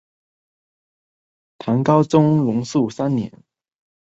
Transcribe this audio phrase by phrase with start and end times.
[1.59, 3.31] 唐高宗龙朔三年。